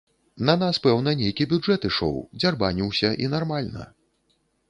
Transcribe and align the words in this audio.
На 0.49 0.53
нас, 0.61 0.77
пэўна, 0.85 1.11
нейкі 1.19 1.47
бюджэт 1.51 1.85
ішоў, 1.91 2.17
дзярбаніўся 2.43 3.09
і 3.27 3.31
нармальна. 3.37 3.87